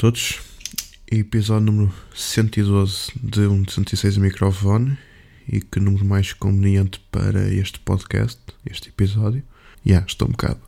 [0.00, 0.40] todos,
[1.12, 4.96] episódio número 112 de um 106 microfone
[5.46, 9.42] e que número mais conveniente para este podcast, este episódio.
[9.84, 10.58] Já, yeah, estou um bocado.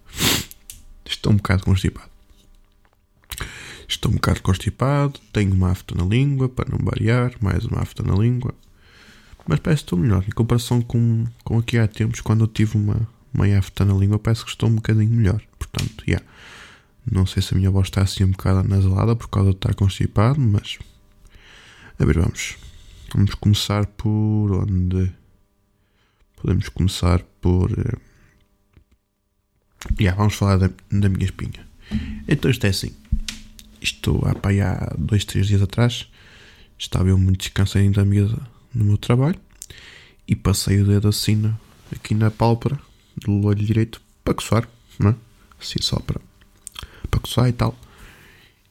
[1.06, 2.10] Estou um bocado constipado.
[3.88, 8.02] Estou um bocado constipado, tenho uma afta na língua, para não variar, mais uma afta
[8.02, 8.54] na língua.
[9.46, 10.22] Mas parece que estou melhor.
[10.28, 14.18] Em comparação com, com aqui há tempos, quando eu tive uma, uma afta na língua,
[14.18, 15.40] parece que estou um bocadinho melhor.
[15.58, 16.16] Portanto, já.
[16.16, 16.26] Yeah.
[17.10, 19.74] Não sei se a minha voz está assim um bocado anasalada por causa de estar
[19.74, 20.78] constipado, mas.
[21.98, 22.56] A ver, vamos.
[23.14, 25.12] Vamos começar por onde?
[26.36, 27.70] Podemos começar por.
[27.72, 28.00] Uh...
[30.00, 31.66] Yeah, vamos falar da, da minha espinha.
[32.28, 32.94] Então isto é assim.
[33.80, 36.08] Isto há, pá, há dois, três dias atrás
[36.78, 38.38] estava eu muito descansadinho da mesa
[38.74, 39.38] no meu trabalho
[40.26, 41.52] e passei o dedo assim
[41.92, 42.78] aqui na pálpebra
[43.16, 45.14] do olho direito para coçar, não é?
[45.60, 46.20] Assim só para
[47.22, 47.78] para coçar e tal.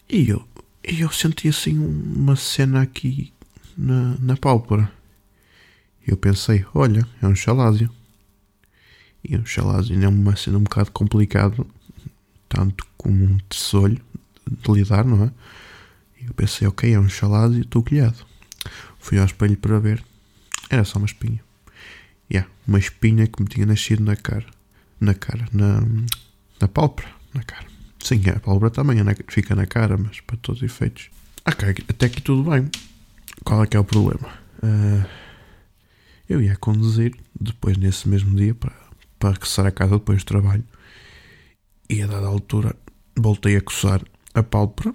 [0.10, 0.46] E eu,
[0.84, 3.32] eu senti assim uma cena aqui
[3.78, 4.92] na, na pálpebra.
[6.06, 7.90] Eu pensei, olha, é um chalásio.
[9.24, 11.66] E um chalásio é uma cena um bocado complicado,
[12.50, 13.98] tanto como um tesouro
[14.46, 15.32] de lidar, não é?
[16.20, 18.26] E eu pensei, ok, é um chalásio, estou colhado.
[19.00, 20.04] Fui ao espelho para ver,
[20.70, 21.42] era só uma espinha.
[22.32, 24.46] Yeah, uma espinha que me tinha nascido na cara.
[25.00, 25.82] Na cara, na,
[26.60, 27.70] na pálpebra, na cara.
[28.04, 31.10] Sim, a pálpebra também fica na cara, mas para todos os efeitos.
[31.46, 32.70] Ok, até aqui tudo bem.
[33.44, 34.28] Qual é que é o problema?
[34.64, 35.06] Uh,
[36.30, 38.74] eu ia conduzir depois nesse mesmo dia para,
[39.20, 40.64] para regressar a casa depois do trabalho.
[41.90, 42.76] E a dada altura
[43.16, 44.02] voltei a coçar
[44.34, 44.94] a pálpebra.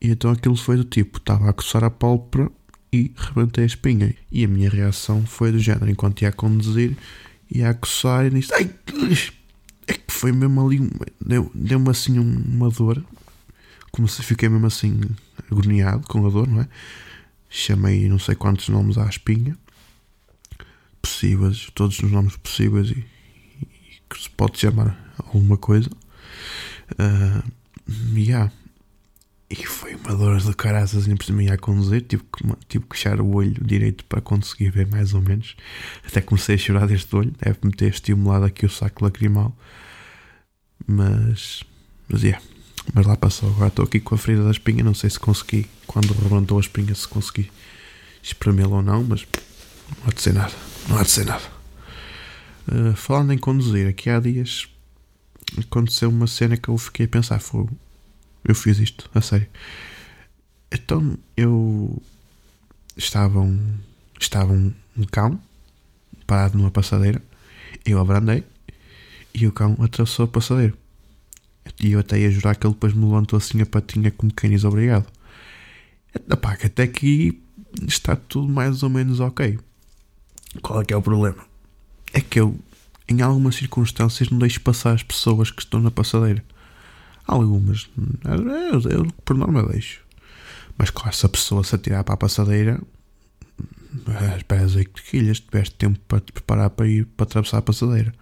[0.00, 2.50] E então aquilo foi do tipo: estava a coçar a pálpebra
[2.92, 4.14] e rebentei a espinha.
[4.30, 6.96] E a minha reação foi do género: enquanto ia a conduzir,
[7.50, 8.70] ia a coçar e disse: Ai,
[9.86, 10.78] é que foi mesmo ali,
[11.20, 13.04] deu-me deu assim uma dor,
[13.90, 15.00] como se fiquei mesmo assim
[15.50, 16.68] agoniado com a dor, não é?
[17.48, 19.56] Chamei não sei quantos nomes à espinha,
[21.00, 23.04] possíveis, todos os nomes possíveis e,
[23.62, 25.88] e que se pode chamar alguma coisa.
[26.92, 27.42] Uh,
[28.14, 28.52] yeah.
[29.48, 32.02] E foi uma dor de caraças por cima a conduzir.
[32.02, 35.56] Tive que, tive que fechar o olho direito para conseguir ver mais ou menos.
[36.04, 37.32] Até comecei a chorar deste olho.
[37.40, 39.56] Deve-me ter estimulado aqui o saco lacrimal.
[40.84, 41.62] Mas.
[42.08, 42.28] Mas é.
[42.28, 42.44] Yeah.
[42.92, 43.48] Mas lá passou.
[43.50, 44.82] Agora estou aqui com a ferida da espinha.
[44.82, 45.66] Não sei se consegui.
[45.86, 47.48] Quando rebentou a espinha, se consegui
[48.20, 49.04] espremê-la ou não.
[49.04, 49.24] Mas
[50.00, 50.54] não há de ser nada.
[50.88, 51.44] Não há de ser nada.
[52.66, 54.66] Uh, falando em conduzir, aqui há dias
[55.56, 57.70] aconteceu uma cena que eu fiquei a pensar: fogo
[58.46, 59.48] eu fiz isto, a sério.
[60.72, 62.02] Então eu
[62.96, 63.74] estava um,
[64.18, 65.40] estava um, um cão
[66.26, 67.22] parado numa passadeira,
[67.84, 68.44] eu abrandei
[69.34, 70.74] e o cão atravessou a passadeira.
[71.82, 74.50] E eu até ia jurar que ele depois me levantou assim a patinha como quem
[74.50, 75.06] diz obrigado.
[76.30, 77.42] Epá, que até aqui
[77.86, 79.58] está tudo mais ou menos ok.
[80.62, 81.44] Qual é que é o problema?
[82.12, 82.58] É que eu,
[83.08, 86.42] em algumas circunstâncias, não deixo passar as pessoas que estão na passadeira.
[87.26, 87.88] Algumas.
[88.24, 90.00] Eu, eu, por norma, deixo.
[90.78, 92.80] Mas claro, se a pessoa se atirar para a passadeira,
[94.36, 98.12] esperas aí que quilhas, tiveste tempo para te preparar para ir para atravessar a passadeira.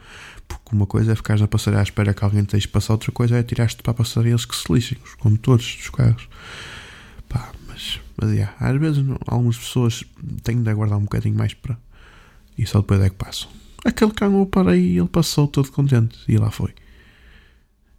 [0.47, 3.11] Porque uma coisa é ficar na passadeira à espera que alguém te deixe passar, outra
[3.13, 6.29] coisa é tirar-te para a passadeira eles que se lixem, os condutores dos carros.
[7.29, 10.05] Pá, mas, mas yeah, às vezes algumas pessoas
[10.43, 11.77] têm de aguardar um bocadinho mais para.
[12.57, 13.49] E só depois é que passam.
[13.85, 16.73] Aquele cão eu parei e ele passou todo contente e lá foi.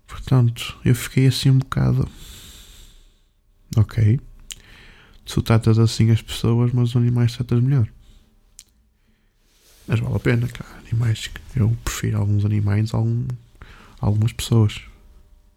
[0.07, 2.07] Portanto, eu fiquei assim um bocado.
[3.75, 4.19] Ok.
[5.25, 7.87] Tu tratas assim as pessoas, mas os animais tratas melhor.
[9.87, 10.79] Mas vale a pena, cara.
[10.79, 11.29] Animais.
[11.55, 13.27] Eu prefiro alguns animais a algum,
[13.99, 14.81] algumas pessoas.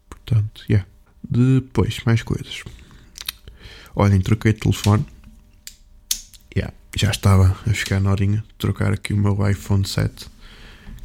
[0.09, 0.87] Portanto, yeah.
[1.23, 2.63] Depois, mais coisas.
[3.95, 5.05] Olhem, troquei de telefone.
[6.57, 10.27] Yeah, já estava a ficar na horinha de trocar aqui o meu iPhone 7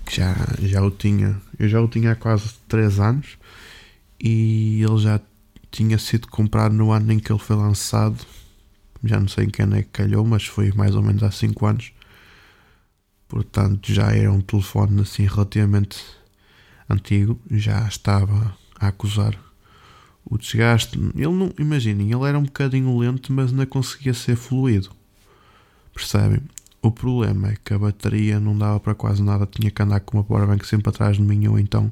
[0.05, 3.37] que já, já o tinha, eu já o tinha há quase 3 anos
[4.19, 5.19] e ele já
[5.71, 8.25] tinha sido comprado no ano em que ele foi lançado.
[9.03, 11.31] Já não sei em que ano é que calhou, mas foi mais ou menos há
[11.31, 11.91] 5 anos.
[13.27, 16.03] Portanto, já era um telefone assim relativamente
[16.89, 19.37] antigo, já estava a acusar
[20.23, 20.97] o desgaste.
[21.15, 24.91] Ele não, imaginem, ele era um bocadinho lento, mas não conseguia ser fluido.
[25.93, 26.41] Percebem?
[26.83, 30.17] O problema é que a bateria não dava para quase nada, tinha que andar com
[30.17, 31.89] uma powerbank sempre atrás de mim ou então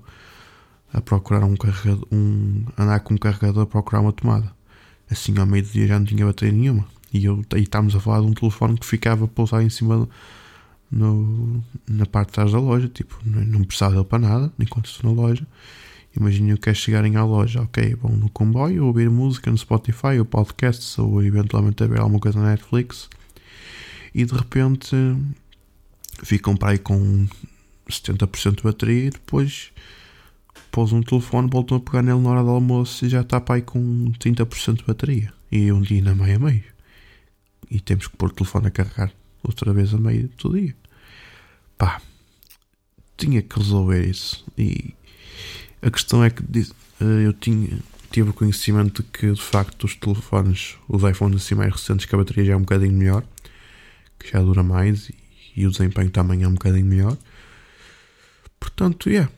[0.94, 4.52] a procurar um carregador, um, andar com um carregador a procurar uma tomada.
[5.10, 6.86] Assim ao meio do dia já não tinha bateria nenhuma.
[7.14, 10.10] E, eu, e estávamos a falar de um telefone que ficava pousado em cima
[10.92, 15.16] no, na parte de trás da loja, tipo, não, precisava dele para nada, enquanto estou
[15.16, 15.48] na loja.
[16.18, 20.26] Imagina que quer chegarem à loja, ok, vão no comboio, ouvir música no Spotify ou
[20.26, 23.10] podcasts ou eventualmente a ver alguma coisa na Netflix
[24.14, 24.96] e de repente
[26.24, 27.28] ficam para aí com
[27.90, 29.72] 70% de bateria e depois
[30.72, 33.56] pôs um telefone, voltam a pegar nele na hora do almoço e já está para
[33.56, 35.34] aí com 30% de bateria.
[35.52, 36.64] E um dia ainda meio a meio.
[37.70, 39.12] E temos que pôr o telefone a carregar
[39.44, 40.76] outra vez a meio do dia.
[41.78, 42.02] Pá
[43.22, 44.44] tinha que resolver isso.
[44.58, 44.94] E
[45.82, 46.44] a questão é que
[47.00, 47.78] eh, eu tinha,
[48.12, 52.16] tive o conhecimento de que de facto os telefones, os iPhones assim mais recentes, que
[52.16, 53.24] a bateria já é um bocadinho melhor,
[54.24, 55.16] que já dura mais e,
[55.56, 57.18] e o desempenho também é um bocadinho melhor.
[58.60, 59.32] Portanto, yeah,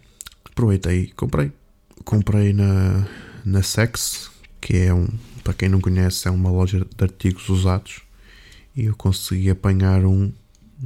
[0.46, 1.52] aproveitei e comprei.
[2.04, 3.08] Comprei na,
[3.46, 5.08] na Sex, que é um,
[5.44, 8.02] para quem não conhece, é uma loja de artigos usados.
[8.76, 10.32] E eu consegui apanhar um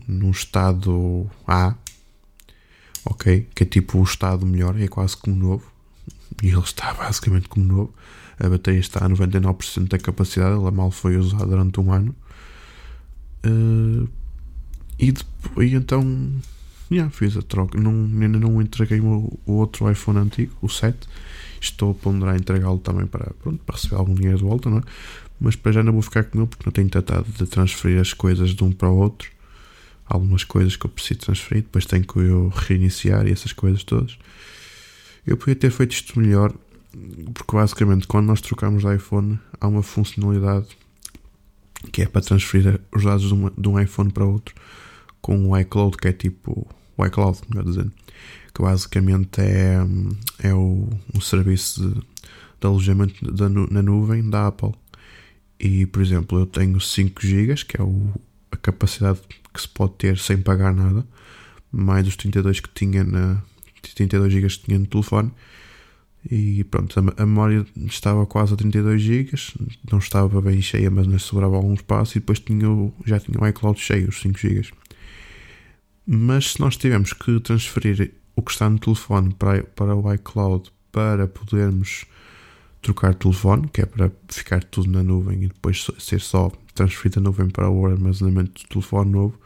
[0.08, 1.74] num estado A,
[3.06, 3.48] ok?
[3.56, 5.72] Que é tipo o estado melhor, é quase como novo.
[6.44, 7.94] E ele está basicamente como novo.
[8.40, 12.16] A bateria está a 99% da capacidade, ela mal foi usada durante um ano.
[13.48, 14.10] Uh,
[15.00, 16.32] e, depois, e então
[16.92, 17.80] yeah, fiz a troca.
[17.80, 20.98] Não, ainda não entreguei o, o, outro iPhone antigo, o 7.
[21.60, 24.82] Estou a ponderar entregá-lo também para, pronto, para receber algum dinheiro de volta, não é?
[25.40, 28.14] Mas para já não vou ficar com ele porque não tenho tratado de transferir as
[28.14, 29.30] coisas de um para o outro
[30.08, 34.18] algumas coisas que eu preciso transferir, depois tenho que eu reiniciar e essas coisas todas.
[35.26, 36.54] Eu podia ter feito isto melhor,
[37.34, 40.68] porque basicamente quando nós trocamos de iPhone há uma funcionalidade
[41.92, 44.56] que é para transferir os dados de um, de um iPhone para outro
[45.22, 47.92] com o iCloud, que é tipo o iCloud, melhor dizendo,
[48.54, 49.78] que basicamente é,
[50.40, 54.74] é o, um serviço de, de alojamento da, na nuvem da Apple.
[55.60, 58.14] E, por exemplo, eu tenho 5 GB, que é o,
[58.52, 59.20] a capacidade
[59.54, 61.06] que se pode ter sem pagar nada,
[61.72, 63.42] mais os 32 que tinha na
[63.96, 65.32] 32 GB que tinha no telefone.
[66.30, 69.32] E pronto, a, a memória estava quase a 32 GB,
[69.90, 72.18] não estava bem cheia, mas não sobrava algum espaço.
[72.18, 72.68] E depois tinha
[73.06, 74.68] já tinha o iCloud cheio, os 5 GB.
[76.06, 80.72] Mas se nós tivermos que transferir o que está no telefone para, para o iCloud
[80.92, 82.06] para podermos
[82.82, 87.22] trocar telefone, que é para ficar tudo na nuvem e depois ser só transferido da
[87.22, 89.40] nuvem para o armazenamento do telefone novo,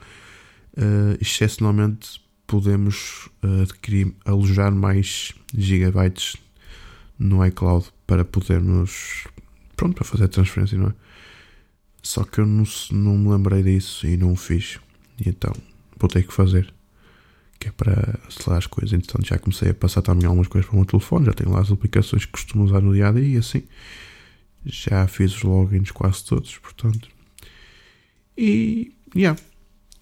[0.77, 6.35] uh, excepcionalmente podemos uh, adquirir, alojar mais gigabytes
[7.21, 9.27] no iCloud para podermos,
[9.77, 10.93] pronto, para fazer a transferência, não é?
[12.01, 14.79] Só que eu não, não me lembrei disso e não o fiz.
[15.23, 15.53] E então
[15.97, 16.73] vou ter que fazer.
[17.59, 18.91] Que é para acelerar as coisas.
[18.93, 21.27] Então já comecei a passar também algumas coisas para o meu telefone.
[21.27, 23.63] Já tenho lá as aplicações que costumo usar no dia a dia e assim.
[24.65, 27.07] Já fiz os logins quase todos, portanto.
[28.35, 28.95] E.
[29.15, 29.39] Yeah.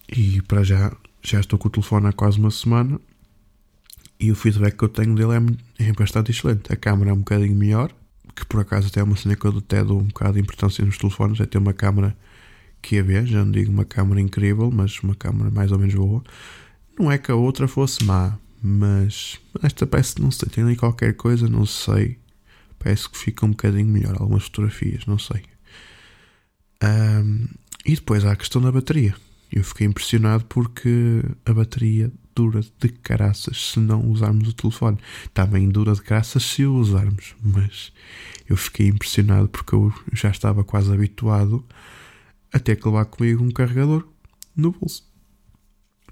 [0.08, 3.00] E para já, já estou com o telefone há quase uma semana
[4.20, 5.40] e o feedback que eu tenho dele é,
[5.80, 6.72] é bastante excelente.
[6.72, 7.92] A câmera é um bocadinho melhor,
[8.36, 10.86] que por acaso até é uma cena que eu até dou um bocado de importância
[10.86, 12.16] nos telefones, é ter uma câmera
[12.82, 15.96] que a ver, já não digo uma câmera incrível, mas uma câmera mais ou menos
[15.96, 16.24] boa.
[16.98, 21.14] Não é que a outra fosse má, mas esta parece, não sei, tem ali qualquer
[21.14, 22.18] coisa, não sei.
[22.78, 25.44] Parece que fica um bocadinho melhor, algumas fotografias, não sei.
[26.84, 27.48] Um,
[27.86, 29.16] e depois há a questão da bateria.
[29.52, 34.98] Eu fiquei impressionado porque a bateria dura de caraças se não usarmos o telefone.
[35.34, 37.92] Também dura de caraças se o usarmos, mas
[38.48, 41.66] eu fiquei impressionado porque eu já estava quase habituado
[42.54, 44.08] a ter que levar comigo um carregador
[44.56, 45.06] no bolso.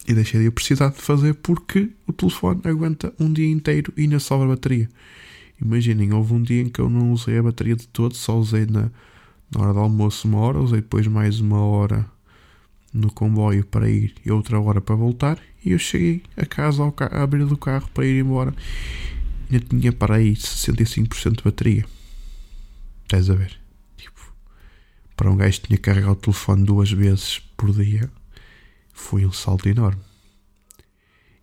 [0.05, 4.19] E deixei de precisar de fazer porque o telefone aguenta um dia inteiro e ainda
[4.19, 4.89] sobra bateria.
[5.61, 8.65] Imaginem, houve um dia em que eu não usei a bateria de todo, só usei
[8.65, 8.91] na,
[9.49, 12.05] na hora do almoço uma hora, usei depois mais uma hora
[12.93, 15.39] no comboio para ir e outra hora para voltar.
[15.67, 18.53] E eu cheguei a casa ao a abrir do carro para ir embora.
[19.51, 21.85] Ainda tinha para aí 65% de bateria.
[23.03, 23.59] Estás a ver?
[23.97, 24.33] Tipo,
[25.17, 28.09] para um gajo que tinha que carregar o telefone duas vezes por dia,
[28.93, 29.99] foi um salto enorme.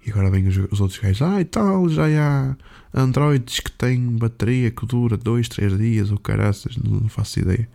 [0.07, 2.57] E agora vêm os, os, outros gajos, ah e tal, já há
[2.95, 7.69] Androids que têm bateria que dura 2, 3 dias ou caraças, não, não faço ideia.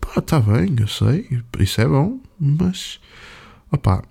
[0.00, 2.98] Pá, está bem, eu sei, isso é bom, mas
[3.70, 4.02] opá,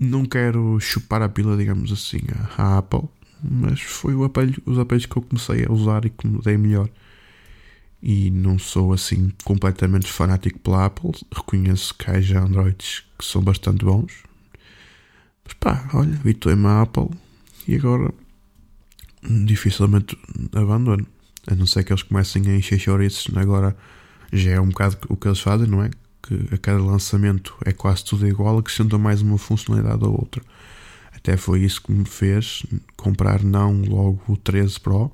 [0.00, 2.20] não quero chupar a pila, digamos assim,
[2.56, 3.08] à Apple,
[3.42, 6.56] mas foi o aparelho, os aparelhos que eu comecei a usar e que me dei
[6.56, 6.88] melhor.
[8.00, 13.84] E não sou assim completamente fanático pela Apple, reconheço que haja Androids que são bastante
[13.84, 14.22] bons,
[15.44, 17.10] mas pá, olha, habituei-me à Apple
[17.66, 18.12] e agora
[19.22, 20.16] dificilmente
[20.52, 21.06] abandono.
[21.50, 23.76] A não ser que eles comecem a encher chouriços agora
[24.32, 25.90] já é um bocado o que eles fazem, não é?
[26.28, 30.42] Que a cada lançamento é quase tudo igual, acrescentam mais uma funcionalidade ou outra.
[31.14, 32.66] Até foi isso que me fez
[32.96, 35.10] comprar não logo o 13 Pro,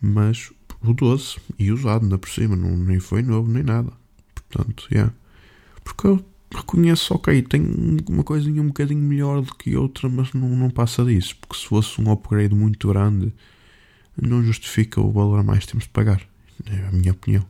[0.00, 0.50] mas
[0.82, 3.92] o 12 e usado ainda por cima, não, nem foi novo nem nada.
[4.34, 5.12] Portanto, yeah.
[5.84, 7.62] Porque eu reconheço, ok, tem
[8.08, 11.36] uma coisinha um bocadinho melhor do que outra, mas não, não passa disso.
[11.40, 13.32] Porque se fosse um upgrade muito grande,
[14.20, 16.20] não justifica o valor a mais que temos de pagar.
[16.66, 17.46] É a minha opinião.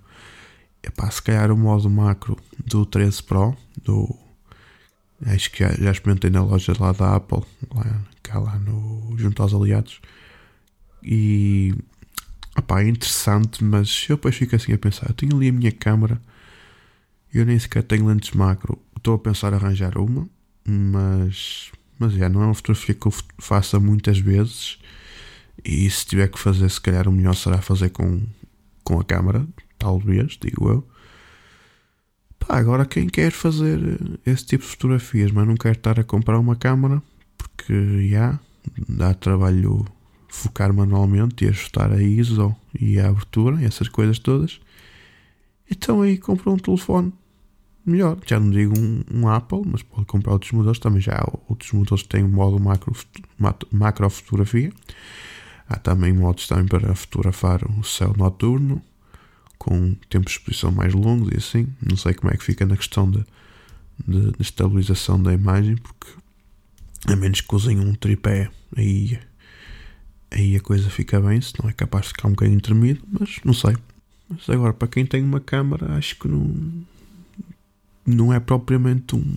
[0.89, 3.55] É pá, se calhar o modo macro do 13 Pro,
[3.85, 4.19] do.
[5.27, 7.43] Acho que já, já experimentei na loja lá da Apple,
[7.75, 10.01] lá, cá lá no, junto aos aliados.
[11.03, 11.75] E.
[12.59, 15.11] Opá, é interessante, mas eu depois fico assim a pensar.
[15.11, 16.21] Eu tenho ali a minha câmera,
[17.33, 18.79] eu nem sequer tenho lentes macro.
[18.97, 20.27] Estou a pensar em arranjar uma,
[20.67, 21.71] mas.
[21.99, 24.79] Mas é, não é uma fotografia que eu faça muitas vezes.
[25.65, 28.23] E se tiver que fazer, se calhar o melhor será fazer com,
[28.85, 29.47] com a câmera,
[29.79, 30.89] talvez, digo eu.
[32.39, 33.79] Pá, agora quem quer fazer
[34.25, 37.03] esse tipo de fotografias, mas não quer estar a comprar uma câmera,
[37.37, 38.39] porque já
[38.89, 39.85] dá trabalho
[40.29, 44.61] focar manualmente e ajustar a ISO e a abertura essas coisas todas.
[45.71, 47.13] Então aí compra um telefone
[47.85, 48.19] melhor.
[48.27, 50.79] Já não digo um, um, Apple, mas pode comprar outros modelos.
[50.79, 52.95] Também já há outros modelos que têm um modo macro,
[53.71, 54.73] macro fotografia.
[55.69, 58.83] Há também modos também para fotografar o céu noturno
[59.59, 61.69] com tempos de exposição mais longos e assim.
[61.83, 63.25] Não sei como é que fica na questão de,
[64.07, 66.09] de, de estabilização da imagem, porque
[67.07, 69.19] a menos que usem um tripé, aí,
[70.31, 73.41] aí a coisa fica bem, se não é capaz de ficar um bocadinho tremido, mas
[73.45, 73.77] não sei.
[74.29, 76.55] Mas agora, para quem tem uma câmera, acho que não,
[78.07, 79.37] não é propriamente um,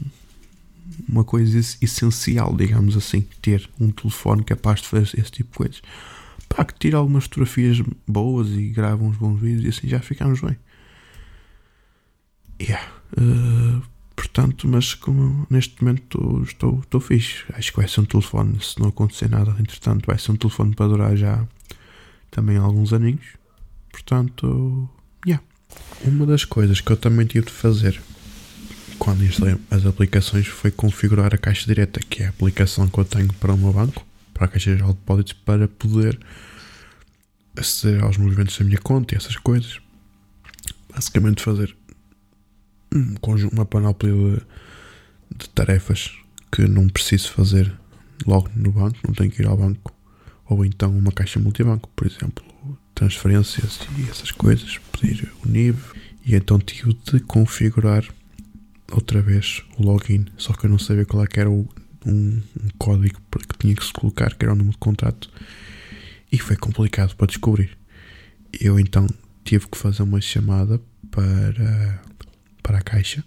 [1.07, 5.81] uma coisa essencial, digamos assim, ter um telefone capaz de fazer esse tipo de coisas
[6.51, 10.41] pá, que tira algumas fotografias boas e grava uns bons vídeos e assim já ficamos
[10.41, 10.57] bem.
[12.61, 12.87] Yeah.
[13.17, 13.81] Uh,
[14.15, 18.79] portanto, mas como neste momento estou, estou fixe, acho que vai ser um telefone, se
[18.79, 21.45] não acontecer nada, entretanto, vai ser um telefone para durar já
[22.29, 23.25] também alguns aninhos.
[23.91, 24.89] Portanto,
[25.25, 25.43] yeah.
[26.03, 28.01] Uma das coisas que eu também tive de fazer
[28.99, 33.05] quando instalei as aplicações foi configurar a caixa direta, que é a aplicação que eu
[33.05, 34.05] tenho para o meu banco
[34.41, 36.19] para a Caixa Geral de Depósitos para poder
[37.55, 39.79] aceder aos movimentos da minha conta e essas coisas.
[40.91, 41.75] Basicamente fazer
[42.91, 46.11] um conjunto, uma panóplia de, de tarefas
[46.51, 47.71] que não preciso fazer
[48.25, 49.93] logo no banco, não tenho que ir ao banco.
[50.49, 52.43] Ou então uma caixa multibanco, por exemplo,
[52.95, 55.79] transferências e essas coisas, pedir o NIV.
[56.25, 58.03] E então tive de configurar
[58.91, 61.69] outra vez o login, só que eu não sabia qual é que era o
[62.05, 65.29] um, um código que tinha que se colocar, que era o número de contrato,
[66.31, 67.77] e foi complicado para descobrir.
[68.59, 69.07] Eu então
[69.43, 70.79] tive que fazer uma chamada
[71.09, 72.01] para,
[72.63, 73.23] para a caixa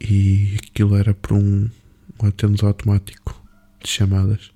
[0.00, 1.68] e aquilo era por um,
[2.22, 3.42] um automático
[3.82, 4.50] de chamadas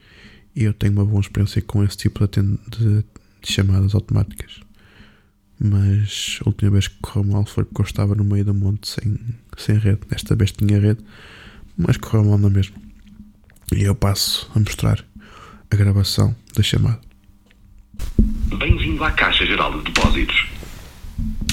[0.55, 3.05] e eu tenho uma boa experiência com esse tipo de, de,
[3.43, 4.61] de chamadas automáticas.
[5.59, 8.88] Mas a última vez que correu mal foi porque eu estava no meio do monte
[8.88, 9.19] sem,
[9.57, 10.00] sem rede.
[10.09, 11.03] Desta vez tinha rede,
[11.76, 12.76] mas correu mal na mesma.
[13.73, 14.99] E eu passo a mostrar
[15.71, 17.00] a gravação da chamada.
[18.59, 20.47] Bem-vindo à Caixa Geral de Depósitos.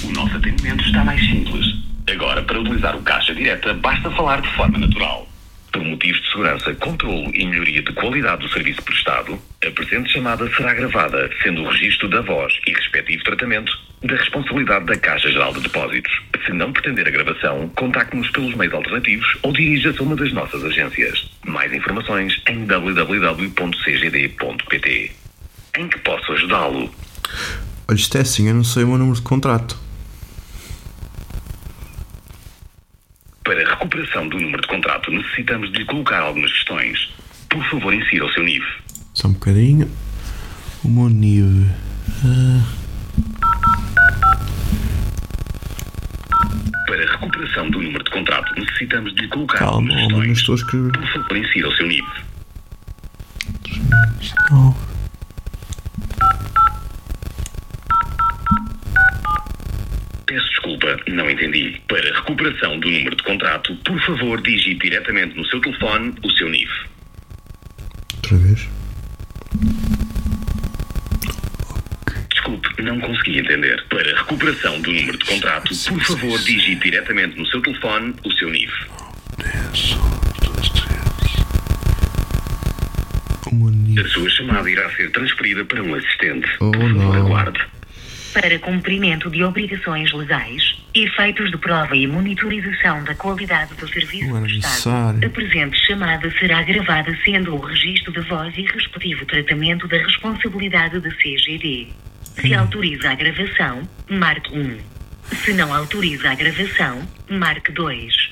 [0.04, 1.66] O nosso atendimento está mais simples.
[2.10, 5.28] Agora, para utilizar o Caixa Direta, basta falar de forma natural.
[5.72, 10.50] Por motivos de segurança, controle e melhoria de qualidade do serviço prestado, a presente chamada
[10.56, 13.72] será gravada, sendo o registro da voz e respectivo tratamento
[14.04, 16.12] da responsabilidade da Caixa Geral de Depósitos.
[16.46, 20.64] Se não pretender a gravação, contacte-nos pelos meios alternativos ou dirija-se a uma das nossas
[20.64, 21.30] agências.
[21.46, 23.52] Mais informações em www.cgd.pt.
[25.78, 26.92] Em que posso ajudá-lo?
[27.88, 29.78] Olha, isto é assim, eu não sei o meu número de contrato.
[33.44, 37.14] Para a recuperação do número de contrato, necessitamos de lhe colocar algumas questões.
[37.50, 38.66] Por favor, insira o seu NIF.
[39.14, 39.88] Só um bocadinho.
[40.84, 41.70] O meu NIF.
[42.24, 42.81] Uh...
[48.82, 50.92] necessitamos de colocar Calma, homem, não estou a escrever.
[50.92, 51.88] Por favor, insira o seu.
[54.50, 54.76] Não.
[60.26, 61.82] Peço desculpa, não entendi.
[61.88, 66.50] Para recuperação do número de contrato, por favor, digite diretamente no seu telefone o seu
[66.50, 66.72] NIF.
[68.16, 68.81] Outra vez.
[73.12, 73.84] Consegui entender.
[73.90, 78.50] Para recuperação do número de contrato, por favor, digite diretamente no seu telefone o seu
[78.50, 78.72] NIF.
[79.38, 79.98] 10,
[80.42, 80.92] 2, 3.
[83.52, 86.48] O meu A sua chamada irá ser transferida para um assistente.
[86.62, 87.60] Oh, Por favor, aguarde.
[88.34, 95.26] para cumprimento de obrigações legais, efeitos de prova e monitorização da qualidade do serviço prestado.
[95.26, 101.02] A presente chamada será gravada sendo o registro de voz e respectivo tratamento da responsabilidade
[101.02, 101.90] da CGD.
[102.40, 104.80] Se autoriza a gravação, marque 1.
[105.44, 108.32] Se não autoriza a gravação, marque 2.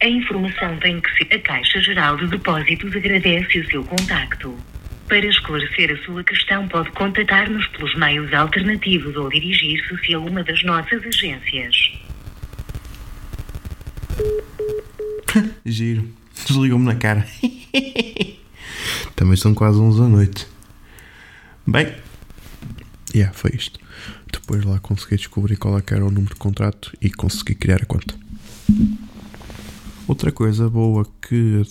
[0.00, 1.34] A informação tem que ser.
[1.34, 4.56] A Caixa Geral de Depósitos agradece o seu contacto.
[5.08, 10.62] Para esclarecer a sua questão, pode contatar-nos pelos meios alternativos ou dirigir-se a uma das
[10.62, 11.92] nossas agências.
[15.64, 16.25] Giro.
[16.46, 17.26] Desligou-me na cara.
[19.16, 20.46] Também são quase 11 da noite.
[21.66, 21.92] Bem,
[23.12, 23.80] yeah, foi isto.
[24.32, 27.86] Depois lá consegui descobrir qual é era o número de contrato e consegui criar a
[27.86, 28.14] conta.
[30.06, 31.62] Outra coisa boa que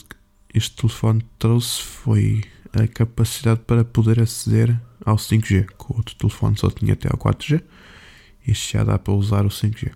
[0.54, 6.58] este telefone trouxe foi a capacidade para poder aceder ao 5G, que o outro telefone
[6.58, 7.62] só tinha até ao 4G.
[8.48, 9.92] Este já dá para usar o 5G.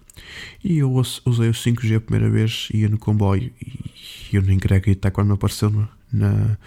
[0.64, 4.78] E eu usei o 5G a primeira vez, ia no comboio e eu nem queria
[4.78, 6.58] acreditar quando me apareceu no, na,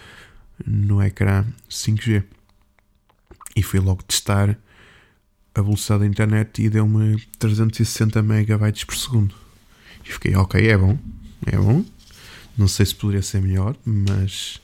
[0.65, 2.23] no ecrã 5G.
[3.55, 4.57] E fui logo testar
[5.55, 9.35] a velocidade da internet e deu-me 360 megabytes por segundo.
[10.03, 10.97] E fiquei, ok, é bom,
[11.45, 11.85] é bom.
[12.57, 14.61] Não sei se poderia ser melhor, mas,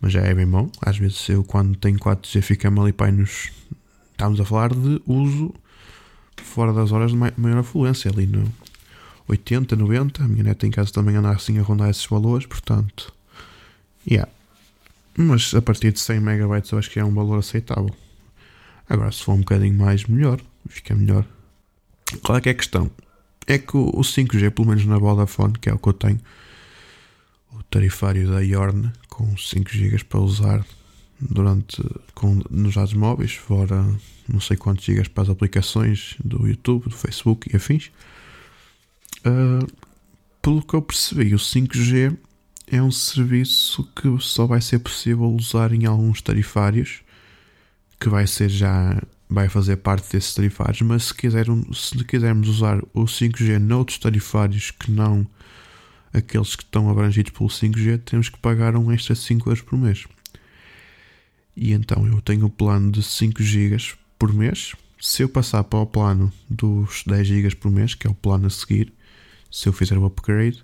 [0.00, 0.70] mas já é bem bom.
[0.82, 3.50] Às vezes eu, quando tenho 4G, fica-me ali para nos.
[4.12, 5.54] Estamos a falar de uso
[6.42, 8.50] fora das horas de maior afluência, ali no
[9.28, 10.24] 80, 90.
[10.24, 13.12] A minha neta em casa também anda assim a rondar esses valores, portanto.
[14.10, 14.30] Yeah.
[15.16, 17.94] Mas a partir de 100 megabytes eu acho que é um valor aceitável.
[18.88, 20.40] Agora, se for um bocadinho mais, melhor.
[20.68, 21.24] Fica melhor.
[22.22, 22.90] Qual é que é a questão?
[23.46, 26.20] É que o 5G, pelo menos na Vodafone, que é o que eu tenho,
[27.52, 30.64] o tarifário da Yorn, com 5 GB para usar
[31.20, 31.82] durante
[32.14, 33.84] com, nos dados móveis, fora
[34.28, 37.90] não sei quantos gigas para as aplicações do YouTube, do Facebook e afins.
[39.20, 39.66] Uh,
[40.42, 42.16] pelo que eu percebi, o 5G
[42.70, 47.00] é um serviço que só vai ser possível usar em alguns tarifários,
[47.98, 49.00] que vai ser já
[49.30, 54.70] vai fazer parte desses tarifários, mas se, quiser, se quisermos usar o 5G noutros tarifários
[54.70, 55.26] que não
[56.12, 59.78] aqueles que estão abrangidos pelo 5G, temos que pagar um extra de 5 euros por
[59.78, 60.06] mês.
[61.58, 63.76] E então eu tenho o plano de 5 GB
[64.16, 64.76] por mês.
[65.00, 68.46] Se eu passar para o plano dos 10 GB por mês, que é o plano
[68.46, 68.92] a seguir,
[69.50, 70.62] se eu fizer o upgrade,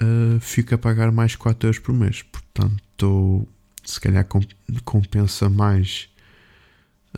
[0.00, 2.22] uh, fico a pagar mais 4 euros por mês.
[2.22, 3.48] Portanto,
[3.82, 4.24] se calhar
[4.84, 6.08] compensa mais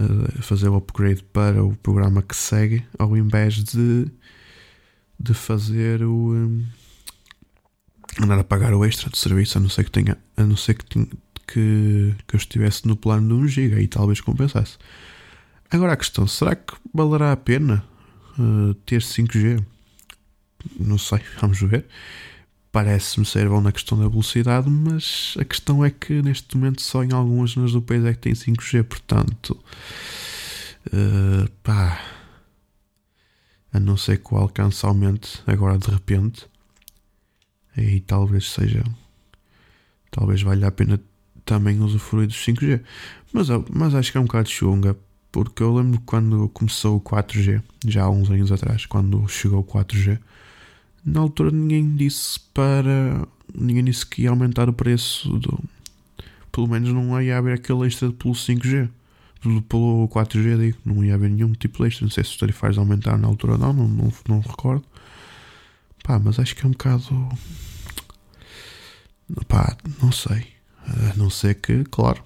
[0.00, 4.10] uh, fazer o upgrade para o programa que segue, ao invés de,
[5.20, 6.32] de fazer o.
[6.32, 6.66] Um,
[8.22, 10.74] andar a pagar o extra de serviço, a não ser que tenha, a não ser
[10.74, 11.06] que,
[11.46, 14.76] que, que eu estivesse no plano de 1 GB e talvez compensasse.
[15.70, 17.84] Agora a questão, será que valerá a pena
[18.38, 19.64] uh, ter 5G?
[20.78, 21.86] Não sei, vamos ver.
[22.70, 27.02] Parece-me ser bom na questão da velocidade, mas a questão é que neste momento só
[27.02, 29.58] em algumas zonas do país é que tem 5G, portanto,
[30.88, 32.00] uh, pá,
[33.72, 36.46] a não ser que o alcance aumente agora de repente,
[37.76, 38.84] aí talvez seja,
[40.10, 41.00] talvez valha a pena
[41.46, 42.82] também usufruir dos 5G.
[43.32, 44.96] Mas, mas acho que é um bocado chunga,
[45.32, 49.64] porque eu lembro quando começou o 4G, já há uns anos atrás, quando chegou o
[49.64, 50.18] 4G,
[51.04, 53.26] na altura ninguém disse para.
[53.54, 55.58] ninguém disse que ia aumentar o preço do.
[56.50, 58.88] Pelo menos não ia haver aquele extra pelo 5G.
[59.68, 62.04] Pelo 4G, digo, não ia haver nenhum tipo de extra.
[62.04, 64.84] Não sei se os tarifários aumentaram na altura não, não, não, não recordo.
[66.02, 67.28] Pá, mas acho que é um bocado.
[69.46, 70.55] Pá, não sei.
[70.86, 72.22] A não ser que, claro,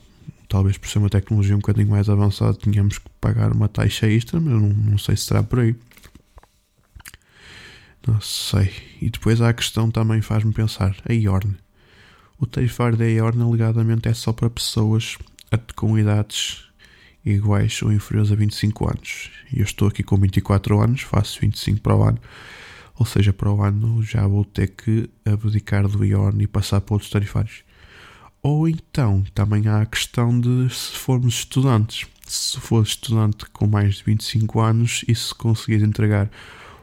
[0.49, 4.41] talvez por ser uma tecnologia um bocadinho mais avançada, tínhamos que pagar uma taxa extra,
[4.41, 5.75] mas não, não sei se será por aí.
[8.07, 8.73] Não sei.
[9.01, 11.55] E depois há a questão também faz-me pensar: a IORN.
[12.39, 15.19] O tarifário da IORN, alegadamente, é só para pessoas
[15.77, 16.65] com idades
[17.25, 19.31] iguais ou inferiores a 25 anos.
[19.53, 22.19] E eu estou aqui com 24 anos, faço 25 para o ano.
[22.99, 26.95] Ou seja, para o ano já vou ter que abdicar do IORN e passar para
[26.95, 27.63] outros tarifários.
[28.43, 32.07] Ou então também há a questão de se formos estudantes.
[32.27, 36.31] Se for estudante com mais de 25 anos e se conseguires entregar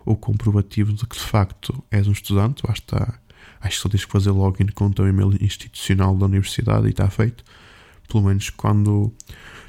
[0.05, 3.19] o comprovativo de que de facto és um estudante, basta,
[3.61, 6.91] acho que só tens que fazer login com o teu e-mail institucional da universidade e
[6.91, 7.43] está feito.
[8.07, 9.11] Pelo menos quando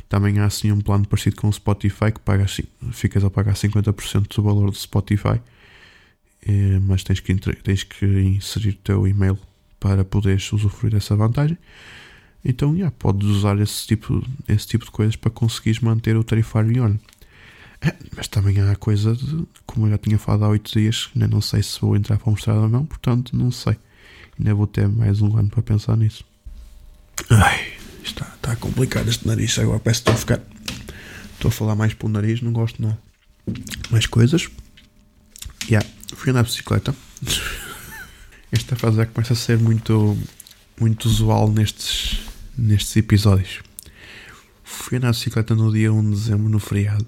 [0.09, 3.55] também há assim um plano parecido com o Spotify que pagas, assim, ficas a pagar
[3.55, 5.41] 50% do valor do Spotify,
[6.47, 9.39] eh, mas tens que, tens que inserir o teu e-mail
[9.81, 11.59] para poderes usufruir dessa vantagem.
[12.45, 16.73] Então, yeah, podes usar esse tipo, esse tipo de coisas para conseguires manter o tarifário
[16.73, 17.01] em ordem.
[17.81, 21.11] É, mas também há a coisa de, como eu já tinha falado há 8 dias,
[21.15, 23.77] ainda não sei se vou entrar para mostrar ou não, portanto, não sei.
[24.39, 26.25] Ainda vou ter mais um ano para pensar nisso.
[27.31, 27.73] Ai,
[28.05, 29.59] está, está complicado este nariz.
[29.59, 30.41] Agora parece que estou a ficar.
[31.35, 32.97] Estou a falar mais pelo nariz, não gosto não.
[33.91, 34.49] Mais coisas.
[35.69, 36.95] Yeah, fui andar de bicicleta.
[38.51, 40.17] Esta fase já começa a ser muito,
[40.81, 42.21] muito usual nestes,
[42.57, 43.61] nestes episódios.
[44.65, 47.07] Fui de bicicleta no dia 1 de dezembro, no feriado,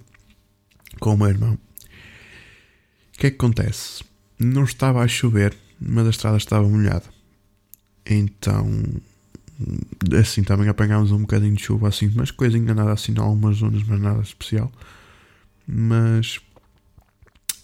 [0.99, 1.55] com o meu irmão.
[1.55, 4.05] O que é que acontece?
[4.39, 7.05] Não estava a chover, mas a estrada estava molhada.
[8.05, 8.83] Então,
[10.19, 13.83] assim, também apanhámos um bocadinho de chuva, assim, mas coisinha nada assim, em algumas zonas,
[13.85, 14.71] mas nada especial.
[15.67, 16.39] Mas,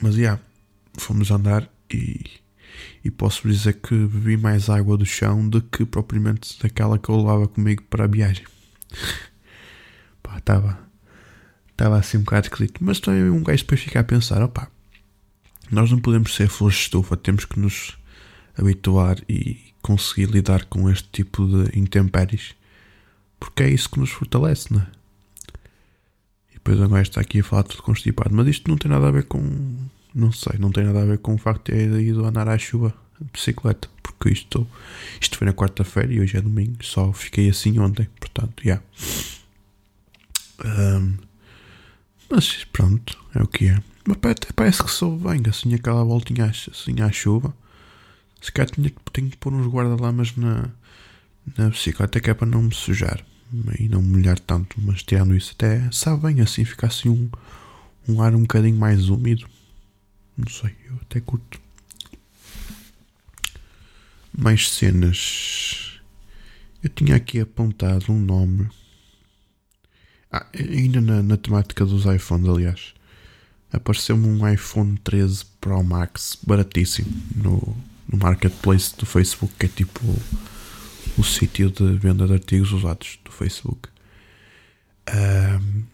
[0.01, 0.43] mas, já, yeah,
[0.99, 2.23] fomos andar e,
[3.05, 7.17] e posso dizer que bebi mais água do chão do que propriamente daquela que eu
[7.17, 8.45] levava comigo para a viagem.
[10.23, 10.79] Pá, estava,
[11.71, 14.69] estava assim um bocado esquisito, mas também um gajo depois fica a pensar, opá,
[15.71, 17.97] nós não podemos ser flores de estufa, temos que nos
[18.57, 22.55] habituar e conseguir lidar com este tipo de intempéries,
[23.39, 24.87] porque é isso que nos fortalece, não é?
[26.51, 29.13] E depois agora está aqui a falar tudo constipado, mas isto não tem nada a
[29.13, 29.41] ver com.
[30.17, 32.57] Não sei, não tem nada a ver com o facto de ter ido andar à
[32.57, 34.67] chuva de bicicleta, porque isto,
[35.21, 38.81] isto foi na quarta-feira e hoje é domingo, só fiquei assim ontem, portanto, já.
[40.65, 40.99] Yeah.
[40.99, 41.19] Um,
[42.31, 43.79] mas pronto, é o que é.
[44.07, 44.17] Mas
[44.55, 47.55] parece que sou bem, assim aquela voltinha assim à chuva.
[48.41, 50.71] Se calhar tinha, tenho que pôr uns guarda-lamas na,
[51.59, 53.23] na bicicleta que é para não me sujar
[53.79, 57.29] e não me molhar tanto, mas tirando isso até sabe bem assim, fica assim um,
[58.09, 59.47] um ar um bocadinho mais úmido.
[60.37, 61.61] Não sei, eu até curto.
[64.37, 66.01] Mais cenas.
[66.83, 68.69] Eu tinha aqui apontado um nome.
[70.31, 72.97] Ah, ainda na, na temática dos iPhones, aliás
[73.73, 77.77] apareceu-me um iPhone 13 Pro Max baratíssimo no,
[78.09, 80.01] no marketplace do Facebook, que é tipo
[81.19, 83.89] o, sítio de venda de artigos usados do Facebook.
[85.09, 85.85] Um,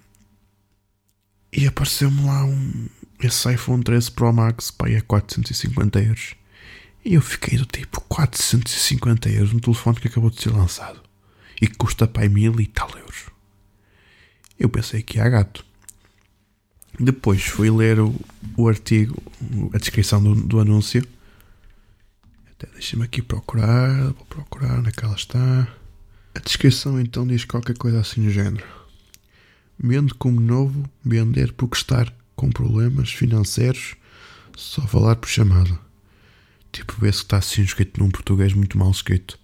[1.52, 2.88] e apareceu-me lá um,
[3.26, 6.34] esse iPhone 13 Pro Max pá, a 450 euros.
[7.04, 11.00] E eu fiquei do tipo 450 euros no telefone que acabou de ser lançado
[11.60, 13.26] e que custa para mil e tal euros.
[14.58, 15.64] Eu pensei que ia gato.
[16.98, 18.14] Depois fui ler o,
[18.56, 19.20] o artigo,
[19.72, 21.06] a descrição do, do anúncio.
[22.50, 24.04] Até deixa-me aqui procurar.
[24.12, 25.68] Vou procurar onde é que ela está.
[26.34, 28.64] A descrição então diz qualquer coisa assim no género.
[29.78, 33.94] Vende como novo, vender porque estar com problemas financeiros,
[34.56, 35.78] só falar por chamada.
[36.70, 39.38] Tipo, vê-se que está assim escrito num português muito mal escrito.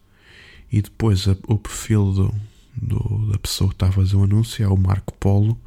[0.70, 2.34] E depois a, o perfil do,
[2.74, 5.58] do, da pessoa que está a fazer o anúncio é o Marco Polo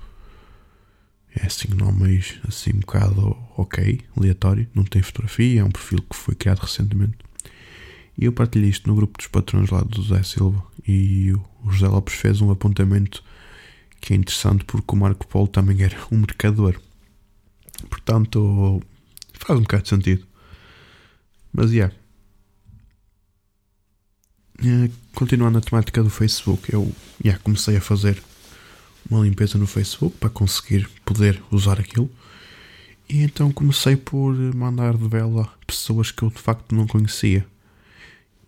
[1.35, 6.01] é assim um nome assim um bocado ok, aleatório, não tem fotografia, é um perfil
[6.01, 7.17] que foi criado recentemente.
[8.17, 11.31] E eu partilhei isto no grupo dos patrões lá do José Silva e
[11.63, 13.23] o José Lopes fez um apontamento
[13.99, 16.79] que é interessante porque o Marco Polo também era um mercador.
[17.89, 18.81] Portanto,
[19.33, 20.25] faz um bocado de sentido.
[21.53, 21.93] Mas, yeah.
[25.15, 26.91] Continuando a temática do Facebook, eu
[27.23, 28.21] yeah, comecei a fazer
[29.09, 32.09] uma limpeza no Facebook para conseguir poder usar aquilo.
[33.09, 37.45] E então comecei por mandar de vela pessoas que eu de facto não conhecia.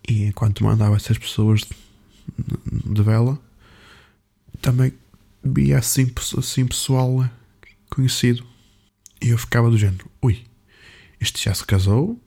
[0.08, 3.38] E enquanto mandava essas pessoas de, vela,
[4.60, 4.92] também
[5.42, 7.28] via assim, assim pessoal
[7.90, 8.44] conhecido.
[9.24, 10.44] E eu ficava do género: ui,
[11.18, 12.20] este já se casou,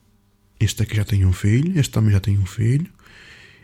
[0.60, 2.90] este aqui já tem um filho, este também já tem um filho,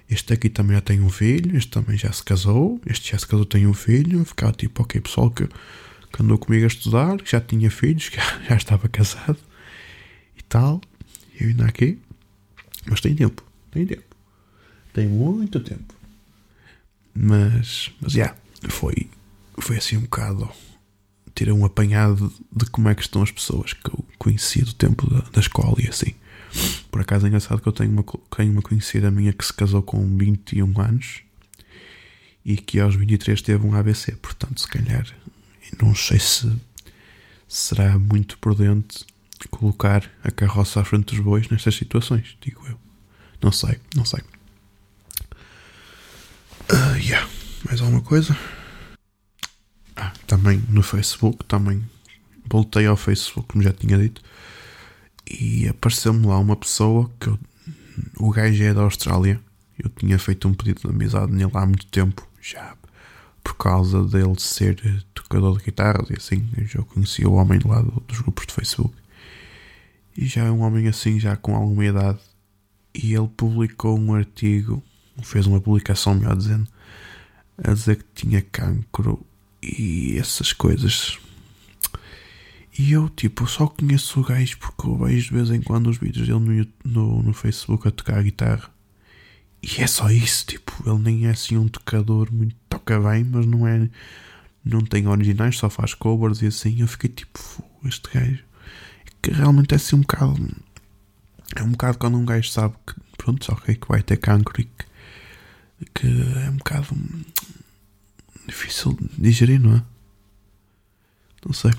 [0.07, 3.25] este aqui também já tem um filho, este também já se casou, este já se
[3.25, 4.23] casou, tem um filho.
[4.23, 8.17] Ficava tipo, ok, pessoal que, que andou comigo a estudar, que já tinha filhos, que
[8.21, 9.39] já, já estava casado
[10.37, 10.79] e tal.
[11.41, 11.97] Eu ainda aqui.
[12.85, 14.15] Mas tem tempo, tem tempo.
[14.93, 15.95] Tem muito tempo.
[17.15, 18.37] Mas, mas, já, yeah,
[18.69, 19.09] foi,
[19.57, 20.47] foi assim um bocado.
[21.35, 25.09] Tirei um apanhado de, como é que estão as pessoas que eu conheci do tempo
[25.09, 26.13] da, da escola e assim.
[26.91, 29.81] Por acaso é engraçado que eu tenho uma, tenho uma conhecida minha que se casou
[29.81, 31.21] com 21 anos
[32.45, 34.11] e que aos 23 teve um ABC.
[34.13, 35.07] Portanto, se calhar,
[35.81, 36.51] não sei se
[37.47, 39.05] será muito prudente
[39.49, 42.79] colocar a carroça à frente dos bois nestas situações, digo eu.
[43.41, 44.21] Não sei, não sei.
[46.71, 47.27] Uh, yeah.
[47.65, 48.37] Mais alguma coisa?
[49.95, 51.83] Ah, também no Facebook, também
[52.49, 54.21] voltei ao Facebook, como já tinha dito
[55.29, 57.39] e apareceu-me lá uma pessoa que eu,
[58.17, 59.39] o gajo é da Austrália.
[59.77, 62.75] Eu tinha feito um pedido de amizade nele há muito tempo, já
[63.43, 66.47] por causa dele ser tocador de guitarras e assim.
[66.57, 68.93] Eu já conhecia o homem lá dos grupos de Facebook.
[70.15, 72.19] E já é um homem assim, já com alguma idade.
[72.93, 74.81] E ele publicou um artigo,
[75.23, 76.67] fez uma publicação, melhor dizendo,
[77.57, 79.25] a dizer que tinha cancro
[79.63, 81.17] e essas coisas.
[82.77, 85.97] E eu, tipo, só conheço o gajo porque eu vejo de vez em quando os
[85.97, 88.69] vídeos dele no, no, no Facebook a tocar guitarra.
[89.61, 92.55] E é só isso, tipo, ele nem é assim um tocador muito.
[92.67, 93.89] toca bem, mas não é.
[94.65, 96.81] não tem originais, só faz covers e assim.
[96.81, 97.39] Eu fiquei tipo,
[97.85, 98.43] este gajo.
[99.21, 100.35] Que realmente é assim um bocado.
[101.55, 104.65] É um bocado quando um gajo sabe que, pronto, ok, que vai ter cancro e
[104.65, 104.85] que,
[105.93, 106.87] que é um bocado
[108.47, 109.83] difícil de digerir, não é?
[111.45, 111.71] Não sei.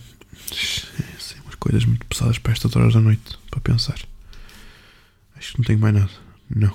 [1.16, 3.98] Assim, umas coisas muito pesadas para estas horas da noite, para pensar.
[5.36, 6.10] Acho que não tenho mais nada.
[6.54, 6.74] Não.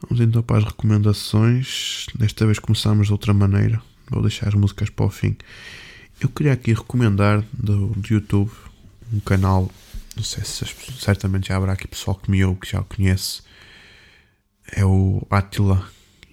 [0.00, 2.06] Vamos então para as recomendações.
[2.14, 3.80] Desta vez começamos de outra maneira.
[4.10, 5.36] Vou deixar as músicas para o fim.
[6.20, 8.50] Eu queria aqui recomendar do, do YouTube
[9.12, 9.70] um canal.
[10.16, 10.64] Não sei se
[10.98, 13.42] certamente já haverá aqui pessoal que me ouve que já o conhece.
[14.70, 15.88] É o Attila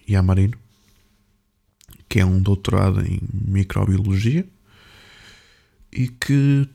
[0.08, 0.58] Yamarino,
[2.10, 4.46] que é um doutorado em microbiologia
[5.94, 6.68] e que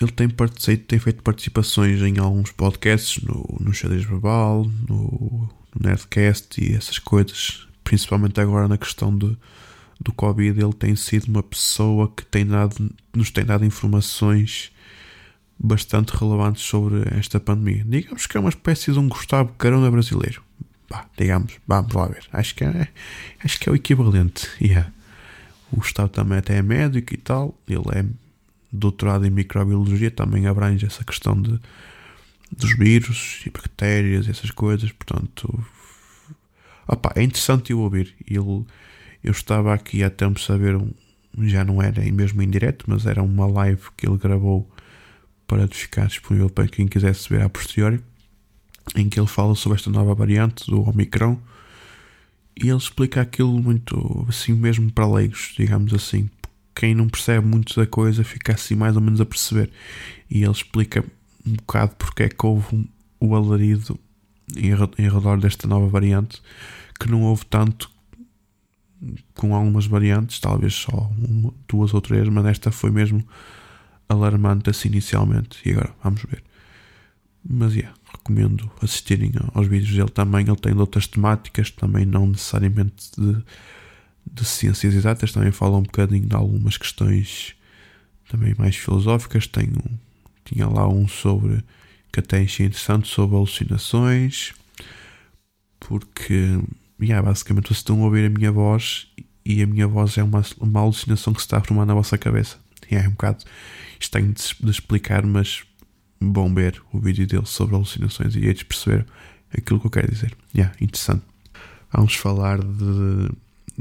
[0.00, 0.28] ele tem,
[0.78, 6.98] tem feito participações em alguns podcasts no, no Xadrez Verbal, no no Nerdcast e essas
[6.98, 9.36] coisas, principalmente agora na questão de,
[10.00, 14.72] do Covid, ele tem sido uma pessoa que tem dado, nos tem dado informações
[15.58, 17.84] bastante relevantes sobre esta pandemia.
[17.84, 20.42] Digamos que é uma espécie de um Gustavo Carona brasileiro.
[20.88, 22.24] Bah, digamos, vamos lá ver.
[22.32, 22.88] Acho que é,
[23.44, 24.48] acho que é o equivalente.
[24.60, 24.92] Yeah.
[25.72, 27.58] O Gustavo também até é médico e tal.
[27.68, 28.04] Ele é
[28.70, 31.58] doutorado em microbiologia, também abrange essa questão de
[32.50, 34.92] dos vírus e bactérias, essas coisas.
[34.92, 35.64] Portanto,
[36.86, 38.14] opa, é interessante eu ouvir.
[38.28, 38.64] Ele,
[39.22, 40.90] eu estava aqui há tempo saber, um,
[41.42, 44.70] já não era mesmo em direto, mas era uma live que ele gravou
[45.46, 48.00] para ficar disponível para quem quisesse ver a posteriori,
[48.94, 51.38] em que ele fala sobre esta nova variante do Omicron.
[52.58, 56.30] E ele explica aquilo muito assim mesmo para leigos, digamos assim.
[56.74, 59.70] Quem não percebe muito da coisa fica assim mais ou menos a perceber.
[60.30, 61.04] E ele explica
[61.46, 62.86] um bocado porque é que houve um,
[63.20, 63.98] o alarido
[64.56, 66.40] em, em redor desta nova variante
[66.98, 67.90] que não houve tanto
[69.34, 73.26] com algumas variantes, talvez só uma, duas ou três, mas esta foi mesmo
[74.08, 75.58] alarmante assim inicialmente.
[75.64, 76.42] E agora vamos ver.
[77.48, 77.94] Mas yeah,
[78.26, 80.46] recomendo assistirem aos vídeos dele também.
[80.46, 83.42] Ele tem outras temáticas, também não necessariamente de,
[84.32, 87.54] de ciências exatas, também fala um bocadinho de algumas questões
[88.28, 89.46] também mais filosóficas.
[89.46, 89.96] Tem um,
[90.44, 91.62] tinha lá um sobre
[92.12, 94.52] que até achei interessante sobre alucinações,
[95.78, 96.58] porque
[97.00, 99.06] yeah, basicamente vocês estão a ouvir a minha voz
[99.44, 102.18] e a minha voz é uma, uma alucinação que se está a formar na vossa
[102.18, 102.58] cabeça.
[102.90, 103.44] É um bocado
[103.98, 105.65] estranho de, de explicar, mas
[106.20, 109.06] bom ver o vídeo dele sobre alucinações e eles perceber
[109.56, 110.36] aquilo que eu quero dizer.
[110.54, 111.22] Yeah, interessante.
[111.92, 113.30] Vamos falar de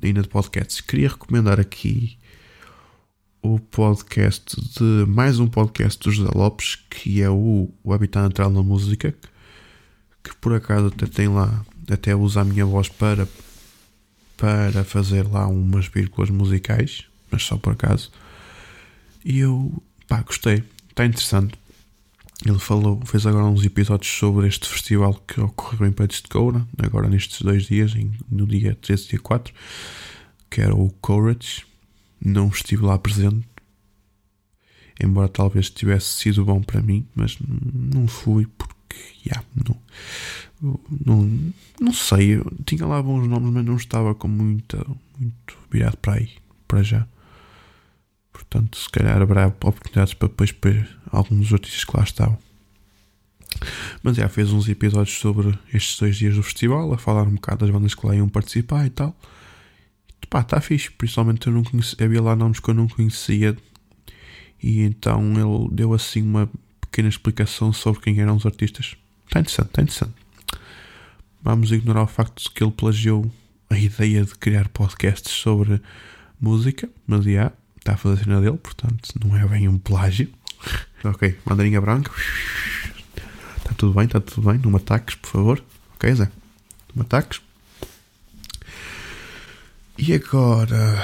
[0.03, 0.81] ainda de podcasts.
[0.81, 2.17] Queria recomendar aqui
[3.41, 8.49] o podcast de mais um podcast do José Lopes, que é o, o Habitat Natural
[8.49, 9.13] na Música,
[10.23, 13.27] que por acaso até tem lá, até usa a minha voz para,
[14.35, 18.11] para fazer lá umas vírgulas musicais, mas só por acaso.
[19.23, 19.71] E eu,
[20.07, 21.53] pá, gostei, está interessante.
[22.43, 26.67] Ele falou, fez agora uns episódios sobre este festival que ocorreu em Peitos de Coura,
[26.77, 27.93] agora nestes dois dias,
[28.29, 29.53] no dia 13 e dia 4,
[30.49, 31.65] que era o Courage.
[32.23, 33.45] Não estive lá presente,
[35.01, 38.95] embora talvez tivesse sido bom para mim, mas não fui porque,
[39.25, 44.85] yeah, não, não, não sei, eu tinha lá bons nomes, mas não estava com muita,
[45.17, 46.31] muito virado para aí,
[46.67, 47.07] para já.
[48.31, 52.37] Portanto, se calhar haverá oportunidades para depois ver alguns dos artistas que lá estavam.
[54.03, 57.65] Mas já fez uns episódios sobre estes dois dias do festival, a falar um bocado
[57.65, 59.15] das bandas que lá iam participar e tal
[60.35, 60.91] pá, está fixe.
[60.91, 63.55] Principalmente eu não conhecia, havia lá nomes que eu não conhecia.
[64.61, 66.49] E então ele deu assim uma
[66.81, 68.95] pequena explicação sobre quem eram os artistas.
[69.27, 70.13] Está interessante, está interessante.
[71.41, 73.31] Vamos ignorar o facto de que ele plagiou
[73.69, 75.81] a ideia de criar podcasts sobre
[76.39, 80.29] música, mas já está a fazer a cena dele, portanto não é bem um plágio.
[81.09, 82.11] Ok, mandarinha branca.
[83.57, 84.59] Está tudo bem, está tudo bem.
[84.63, 85.63] Não me ataques, por favor.
[85.95, 86.25] Ok, Zé?
[86.93, 87.41] Não me ataques.
[89.97, 91.01] E agora,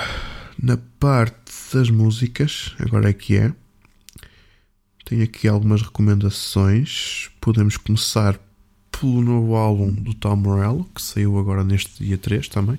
[0.62, 3.54] na parte das músicas, agora é que é.
[5.06, 7.30] Tenho aqui algumas recomendações.
[7.40, 8.40] Podemos começar
[8.92, 12.78] pelo novo álbum do Tom Morello, que saiu agora neste dia 3 também,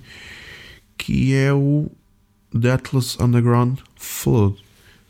[0.97, 1.91] que é o
[2.59, 4.63] The Atlas Underground Flood.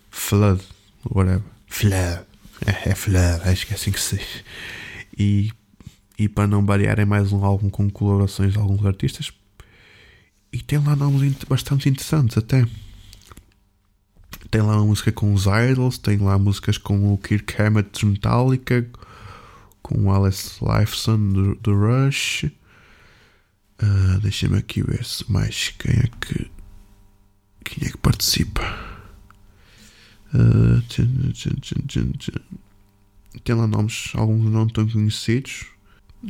[0.09, 0.63] Flood,
[1.09, 1.52] whatever.
[1.73, 2.21] Flood.
[2.67, 4.43] É, é Flood, acho que é assim que se diz.
[5.17, 5.51] E,
[6.19, 9.31] e para não variar, é mais um álbum com colaborações de alguns artistas
[10.51, 12.63] e tem lá nomes bastante interessantes até.
[14.51, 18.05] Tem lá uma música com os Idols, tem lá músicas com o Kirk Hammett de
[18.05, 18.87] Metallica,
[19.81, 22.43] com o Alice Lifeson do, do Rush.
[23.81, 26.51] Uh, Deixa-me aqui ver se mais quem é que
[27.65, 28.92] quem é que participa.
[30.33, 30.81] Uh,
[33.43, 35.65] tem lá nomes, alguns não tão conhecidos.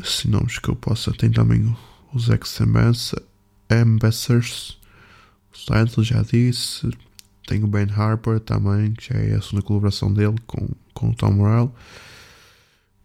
[0.01, 1.13] Assim, nomes que eu possa.
[1.13, 1.73] Tem também
[2.13, 4.77] os Ex-Ambassadors.
[5.53, 6.89] O Sidle já disse.
[7.47, 11.15] Tem o Ben Harper também, que já é a segunda colaboração dele com, com o
[11.15, 11.73] Tom Morello.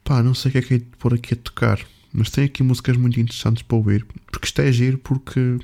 [0.04, 1.80] Pá, não sei o que é que é pôr aqui a tocar.
[2.12, 4.06] Mas tem aqui músicas muito interessantes para ouvir.
[4.30, 5.58] Porque isto é giro porque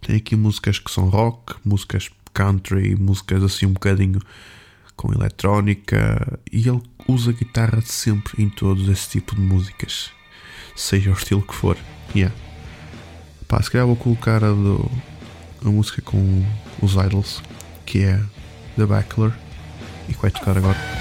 [0.00, 4.20] tem aqui músicas que são rock, músicas country, músicas assim um bocadinho
[4.96, 10.10] com eletrónica e ele usa guitarra sempre em todos esse tipo de músicas,
[10.76, 11.76] seja o estilo que for.
[12.14, 12.34] Yeah.
[13.48, 14.90] Pá, se calhar vou colocar a, do,
[15.64, 16.44] a música com
[16.82, 17.42] os Idols,
[17.86, 18.20] que é
[18.76, 19.32] The Bachelor,
[20.08, 20.99] e que vai tocar agora.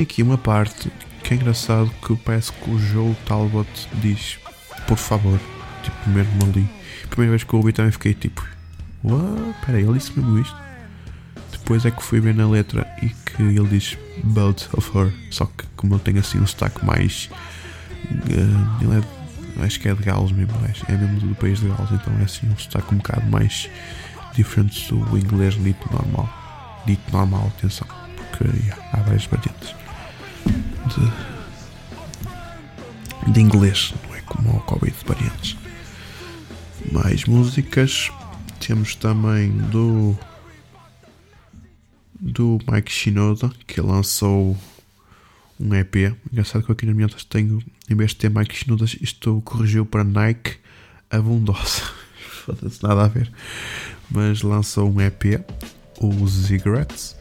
[0.00, 0.90] Tem aqui uma parte
[1.22, 4.38] que é engraçado que parece que o Joe Talbot diz
[4.86, 5.38] por favor,
[5.82, 6.66] tipo mesmo ali.
[7.10, 8.42] Primeira vez que eu ouvi também fiquei tipo,
[9.04, 9.54] what?
[9.66, 10.56] Peraí, ele disse mesmo isto?
[11.52, 15.44] Depois é que fui ver na letra e que ele diz both of her, só
[15.44, 17.28] que como ele tem assim um sotaque mais.
[18.10, 19.04] Uh, ele
[19.58, 20.54] é, acho que é de Gales mesmo,
[20.88, 23.68] é mesmo do país de Gales, então é assim um sotaque um bocado mais
[24.34, 26.28] diferente do inglês dito normal.
[26.86, 27.86] Dito normal, atenção,
[28.16, 29.80] porque yeah, há várias variantes
[30.94, 31.10] de,
[33.32, 35.56] de inglês, não é como o Covid variantes.
[36.92, 38.10] Mais músicas.
[38.58, 40.16] Temos também do
[42.20, 44.56] do Mike Shinoda que lançou
[45.58, 46.14] um EP.
[46.30, 49.86] Engraçado que aqui na minha lista tenho, em vez de ter Mike Shinoda, isto corrigiu
[49.86, 50.58] para Nike
[51.10, 51.82] Abundosa.
[52.44, 53.32] Foda-se, nada a ver.
[54.10, 55.40] Mas lançou um EP,
[56.00, 57.16] os Cigarettes.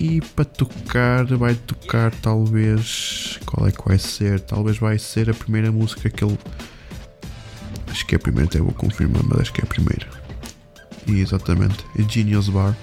[0.00, 3.38] E para tocar, vai tocar talvez.
[3.46, 4.40] Qual é que vai ser?
[4.40, 6.38] Talvez vai ser a primeira música que ele.
[7.88, 10.08] Acho que é a primeira, até vou confirmar, mas acho que é a primeira.
[11.06, 12.76] E exatamente, é Genius Bar.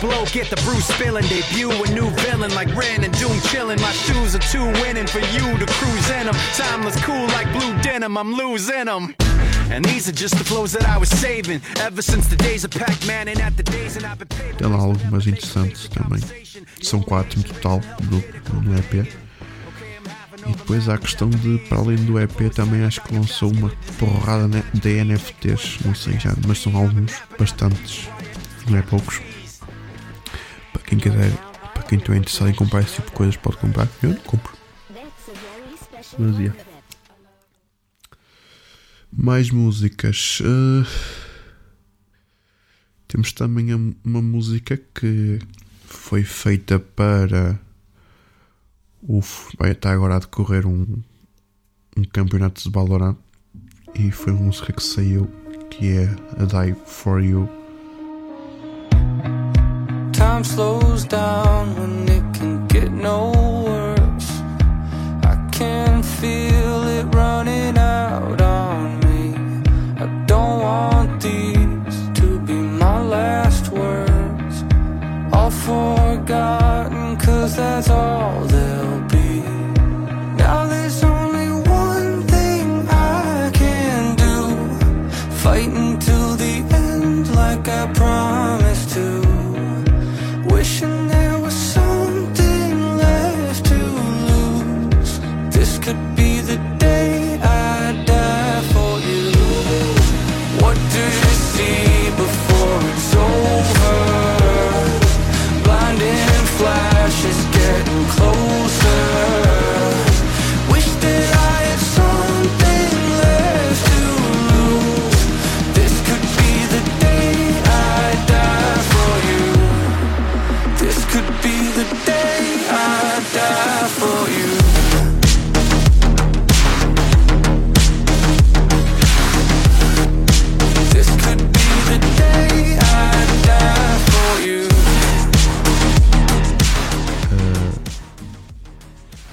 [0.00, 1.24] Blow, get the spilling.
[1.24, 3.80] Debut a new villain like Ren and Doom chilling.
[3.80, 6.36] My shoes are too winning for you to cruise in them.
[6.54, 9.14] Timeless cool like blue denim, I'm losing them.
[9.70, 12.70] And these are just the flows that I was saving ever since the days of
[12.70, 16.20] Pac-Man and at the days and I've been Tem lá algumas interessantes também.
[16.82, 18.20] São quatro no total do,
[18.60, 19.06] do EP.
[20.46, 23.72] E depois há a questão de, para além do EP, também acho que lançou uma
[23.98, 28.08] porrada de NFTs, não sei já, mas são alguns, bastantes,
[28.68, 29.20] não é poucos.
[30.74, 31.32] Para quem quiser,
[31.72, 33.88] para quem estiver interessado em comprar esse tipo de coisas, pode comprar.
[34.02, 34.52] Eu não compro.
[36.18, 36.60] Mas yeah.
[39.10, 40.40] Mais músicas.
[40.40, 40.86] Uh,
[43.08, 43.72] temos também
[44.04, 45.38] uma música que
[45.86, 47.58] foi feita para
[49.02, 49.20] o.
[49.56, 51.02] Vai estar agora a decorrer um,
[51.96, 53.16] um campeonato de Valorant
[53.94, 55.30] e foi uma música que saiu
[55.70, 56.04] que é
[56.38, 57.63] A Die For You.
[60.54, 61.93] Slows down when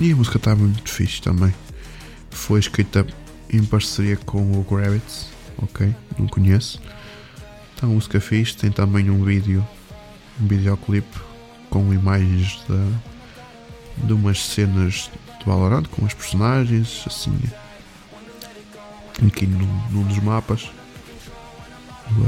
[0.02, 1.54] E a música está muito fixe também.
[2.32, 3.06] Foi escrita
[3.48, 5.28] em parceria com o Gravitz,
[5.60, 5.96] ok?
[6.18, 6.82] Não conheço.
[7.76, 8.58] Então, a música fixe.
[8.58, 9.64] Tem também um vídeo,
[10.42, 11.20] um videoclipe
[11.70, 13.11] com imagens de,
[14.04, 17.38] de umas cenas de Valorant com os personagens, assim,
[19.26, 20.70] aqui num, num dos mapas.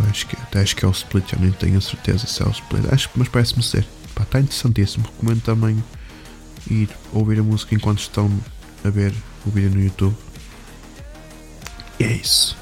[0.10, 2.46] Acho que, até acho que é o Split, já nem tenho a certeza se é
[2.46, 2.86] o Split.
[2.92, 3.86] Acho, mas parece-me ser.
[4.20, 5.06] Está interessantíssimo.
[5.06, 5.84] Recomendo também
[6.70, 8.32] ir ouvir a música enquanto estão
[8.84, 9.14] a ver
[9.46, 10.16] o vídeo no YouTube.
[12.00, 12.58] E é isso.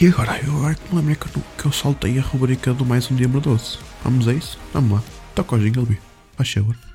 [0.00, 2.84] E agora, eu agora que me lembrei que eu, que eu saltei a rubrica do
[2.84, 3.78] Mais um Dia Merdoso.
[4.02, 4.58] Vamos a isso?
[4.72, 5.02] Vamos lá.
[5.34, 5.98] Toca o jingle, B.
[6.36, 6.89] Favor.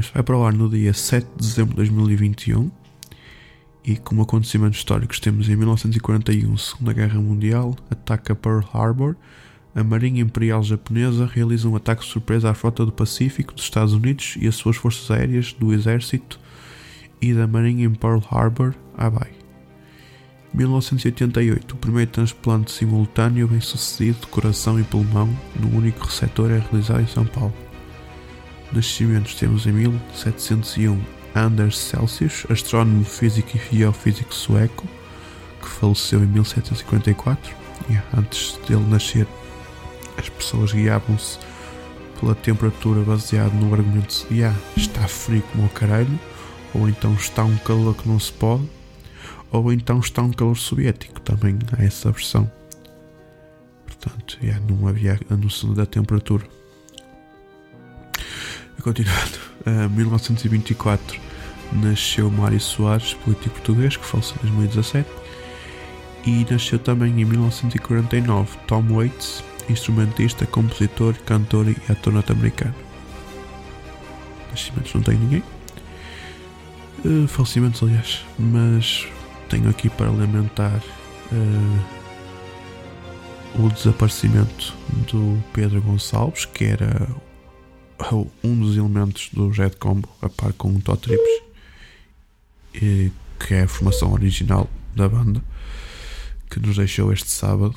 [0.00, 2.70] Isto vai para o ar no dia 7 de dezembro de 2021
[3.84, 9.16] e como acontecimentos históricos temos em 1941 Segunda Guerra Mundial, ataca Pearl Harbor,
[9.74, 14.36] a Marinha Imperial Japonesa realiza um ataque surpresa à frota do Pacífico dos Estados Unidos
[14.40, 16.40] e as suas forças aéreas do Exército
[17.20, 19.38] e da Marinha em Pearl Harbor, Hawaii.
[20.52, 25.28] 1988, o primeiro transplante simultâneo bem sucedido de coração e pulmão
[25.58, 27.69] num único receptor é realizado em São Paulo.
[28.72, 31.00] Nascimentos temos em 1701
[31.34, 34.86] Anders Celsius, astrónomo físico e geofísico sueco,
[35.60, 37.56] que faleceu em 1754.
[37.88, 39.26] E antes dele nascer,
[40.16, 41.38] as pessoas guiavam-se
[42.20, 46.20] pela temperatura baseado no argumento de ah, está frio como o caralho,
[46.72, 48.68] ou então está um calor que não se pode,
[49.50, 52.50] ou então está um calor soviético, também há essa versão.
[53.84, 56.59] Portanto, yeah, não havia a noção da temperatura.
[58.82, 61.20] Continuando, em 1924
[61.72, 65.08] nasceu Mário Soares, político português, que faleceu em 2017.
[66.26, 72.74] E nasceu também em 1949 Tom Waits, instrumentista, compositor, cantor e ator norte-americano.
[74.50, 75.42] Nascimentos não tem ninguém.
[77.04, 79.06] Uh, falecimentos, aliás, mas
[79.48, 80.82] tenho aqui para lamentar
[81.32, 81.80] uh,
[83.64, 84.74] o desaparecimento
[85.10, 87.08] do Pedro Gonçalves, que era
[88.42, 91.42] um dos elementos do Jet Combo, a par com o Todd Trips,
[92.74, 95.42] e, que é a formação original da banda,
[96.48, 97.76] que nos deixou este sábado.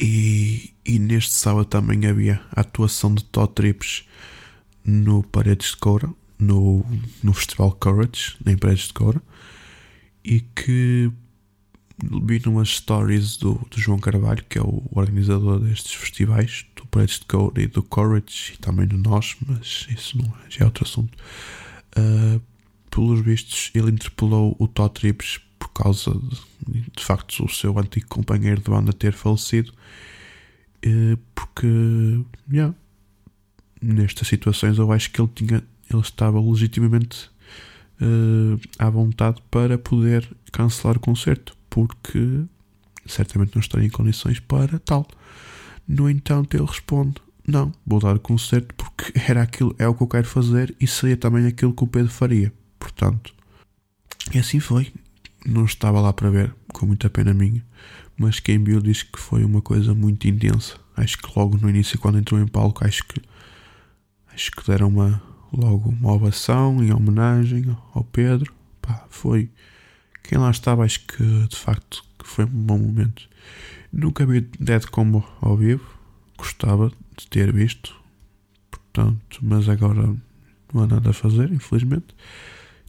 [0.00, 4.04] E, e neste sábado também havia a atuação de Todd Trips
[4.84, 6.08] no Paredes de Coura,
[6.38, 6.84] no,
[7.22, 9.22] no Festival Courage, em Paredes de Coura,
[10.24, 11.10] e que
[12.24, 17.18] vi numas stories do, do João Carvalho, que é o organizador destes festivais, do Paredes
[17.18, 20.64] de Coura e do Courage, e também do Nós, mas isso não é, já é
[20.66, 21.16] outro assunto.
[21.96, 22.40] Uh,
[22.90, 26.12] pelos vistos, ele interpelou o Todd Trips por causa
[26.68, 29.72] de, de facto, o seu antigo companheiro de banda ter falecido,
[30.84, 31.66] uh, porque,
[32.52, 32.74] yeah,
[33.80, 37.30] nestas situações eu acho que ele tinha, ele estava legitimamente
[38.00, 42.44] uh, à vontade para poder cancelar o concerto, porque
[43.06, 45.08] certamente não estaria em condições para tal.
[45.86, 47.14] No entanto, ele responde:
[47.46, 50.86] Não, vou dar o concerto porque era aquilo, é o que eu quero fazer e
[50.86, 52.52] seria também aquilo que o Pedro faria.
[52.78, 53.34] Portanto,
[54.32, 54.92] e assim foi.
[55.44, 57.64] Não estava lá para ver, com muita pena minha,
[58.16, 60.76] mas quem viu diz que foi uma coisa muito intensa.
[60.96, 63.20] Acho que logo no início, quando entrou em palco, acho que
[64.32, 65.20] acho que deram uma
[65.52, 68.54] logo uma ovação em homenagem ao Pedro.
[68.80, 69.50] Pá, foi
[70.22, 73.28] quem lá estava, acho que de facto foi um bom momento.
[73.92, 75.86] Nunca vi Dead Combo ao vivo,
[76.38, 77.94] gostava de ter visto,
[78.70, 80.16] portanto, mas agora
[80.72, 82.14] não há nada a fazer, infelizmente.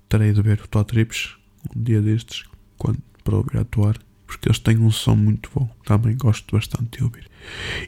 [0.07, 1.35] Terei de ver o Todd Trips
[1.75, 2.45] um dia destes,
[2.77, 7.03] quando para ouvir atuar, porque eles têm um som muito bom, também gosto bastante de
[7.03, 7.29] ouvir.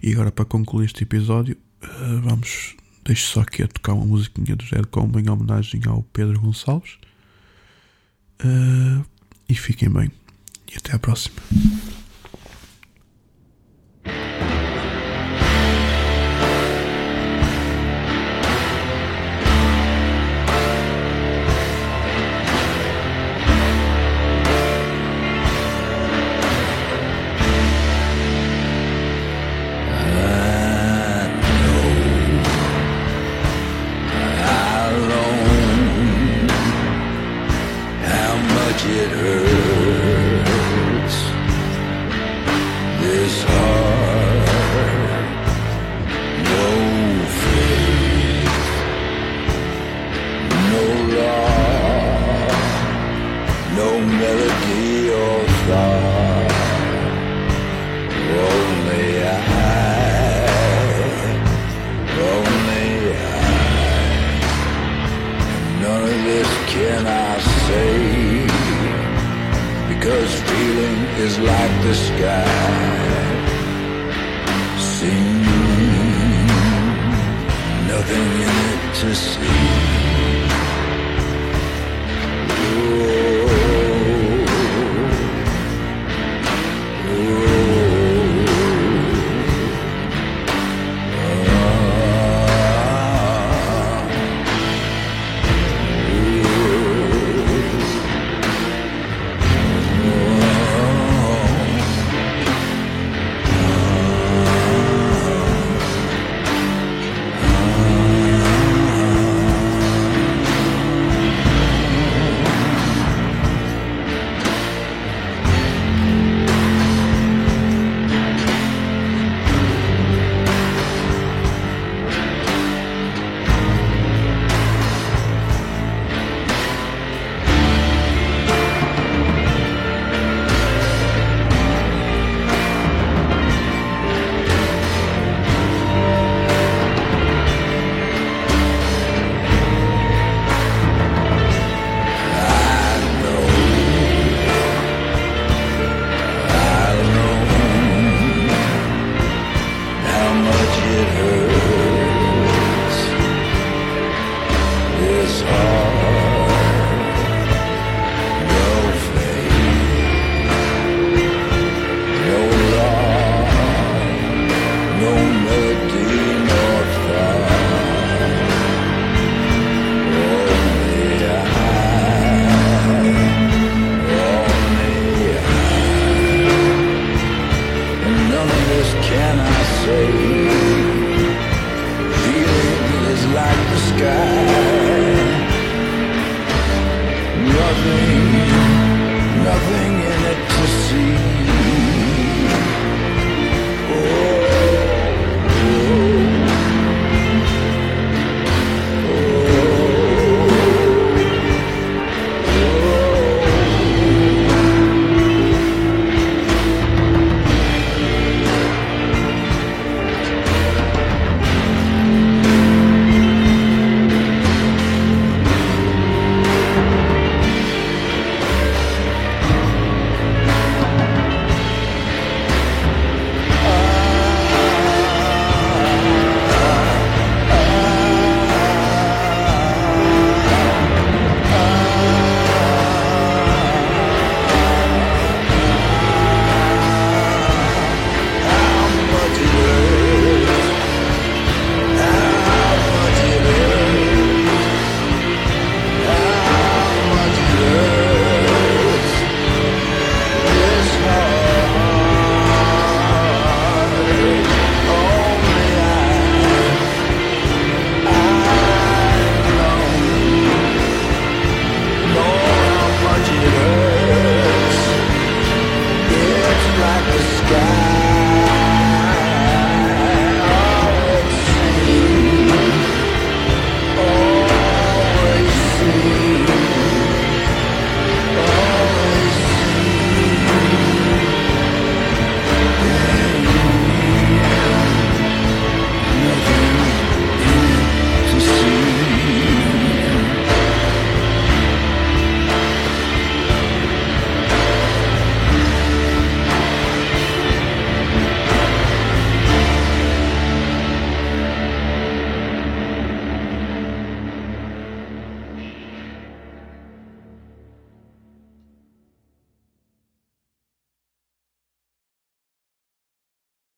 [0.01, 4.55] E agora para concluir este episódio, eh, vamos, deixo só aqui a tocar uma musiquinha
[4.55, 6.97] do Zé Combo em homenagem ao Pedro Gonçalves.
[8.39, 9.03] Eh,
[9.49, 10.11] e fiquem bem,
[10.72, 11.36] e até à próxima.